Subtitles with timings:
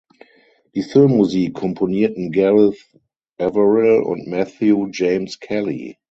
[0.73, 2.87] Die Filmmusik komponierten Gareth
[3.37, 5.99] Averill und Matthew James Kelly.